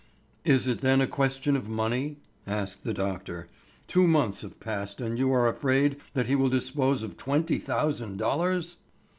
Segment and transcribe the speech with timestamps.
[0.45, 2.17] "Is it then a question of money?"
[2.47, 3.49] asked the doctor.
[3.85, 8.17] "Two months have passed and you are afraid that he will dispose of twenty thousand
[8.17, 8.77] dollars!"